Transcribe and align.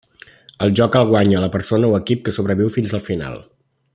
El 0.67 0.71
joc 0.79 0.97
el 0.99 1.05
guanya 1.11 1.43
la 1.43 1.51
persona 1.57 1.91
o 1.93 1.99
equip 2.01 2.25
que 2.29 2.35
sobreviu 2.39 2.75
fins 2.79 2.99
al 3.01 3.07
final. 3.13 3.41